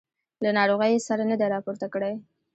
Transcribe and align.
له 0.43 0.49
ناروغۍ 0.57 0.89
یې 0.95 1.03
سر 1.07 1.19
نه 1.29 1.35
دی 1.39 1.47
راپورته 1.53 1.87
کړی. 1.93 2.13